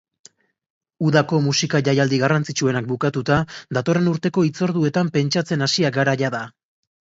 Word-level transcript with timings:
Udako 1.09 1.41
musika 1.47 1.81
jaialdi 1.87 2.19
garrantzitsuenak 2.23 2.89
bukatuta, 2.93 3.39
datorren 3.79 4.09
urteko 4.15 4.47
hitzorduetan 4.49 5.15
pentsatzen 5.21 5.69
hasiak 5.69 6.03
gara 6.03 6.19
jada. 6.27 6.45